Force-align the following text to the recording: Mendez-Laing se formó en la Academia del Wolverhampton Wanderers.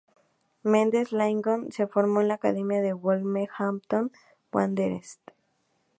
Mendez-Laing 0.63 1.43
se 1.71 1.85
formó 1.85 2.21
en 2.21 2.29
la 2.29 2.33
Academia 2.33 2.81
del 2.81 2.95
Wolverhampton 2.95 4.11
Wanderers. 4.51 5.19